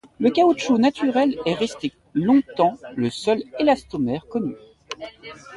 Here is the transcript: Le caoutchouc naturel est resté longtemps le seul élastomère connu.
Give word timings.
Le 0.19 0.31
caoutchouc 0.31 0.79
naturel 0.79 1.37
est 1.45 1.53
resté 1.53 1.93
longtemps 2.15 2.75
le 2.95 3.11
seul 3.11 3.43
élastomère 3.59 4.25
connu. 4.25 4.55